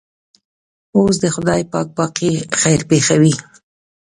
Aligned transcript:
اوس 0.97 1.15
دې 1.21 1.29
خدای 1.35 1.61
پاک 1.71 1.87
باقي 1.97 2.31
خیر 2.59 2.81
پېښوي. 2.89 3.33